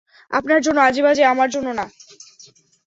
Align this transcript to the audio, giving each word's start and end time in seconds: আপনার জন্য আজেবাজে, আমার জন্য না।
আপনার 0.33 0.59
জন্য 0.61 0.79
আজেবাজে, 0.79 1.23
আমার 1.25 1.49
জন্য 1.49 1.67
না। 1.73 1.85